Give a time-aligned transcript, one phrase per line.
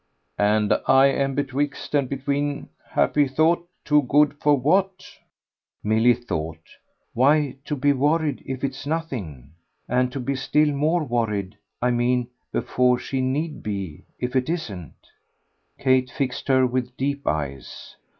[0.39, 3.67] "And I'm betwixt and between, happy thought!
[3.85, 5.05] Too good for what?"
[5.83, 6.57] Milly thought.
[7.13, 9.51] "Why to be worried if it's nothing.
[9.87, 14.95] And to be still more worried I mean before she need be if it isn't."
[15.77, 17.95] Kate fixed her with deep eyes.